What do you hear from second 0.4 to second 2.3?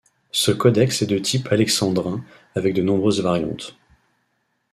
codex est de type alexandrin